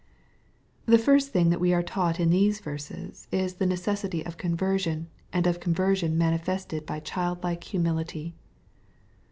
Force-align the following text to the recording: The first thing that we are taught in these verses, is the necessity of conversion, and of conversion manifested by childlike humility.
The 0.87 0.97
first 0.97 1.31
thing 1.31 1.51
that 1.51 1.59
we 1.59 1.75
are 1.75 1.83
taught 1.83 2.19
in 2.19 2.31
these 2.31 2.59
verses, 2.59 3.27
is 3.31 3.53
the 3.53 3.67
necessity 3.67 4.25
of 4.25 4.35
conversion, 4.35 5.09
and 5.31 5.45
of 5.45 5.59
conversion 5.59 6.17
manifested 6.17 6.87
by 6.87 7.01
childlike 7.01 7.63
humility. 7.65 8.33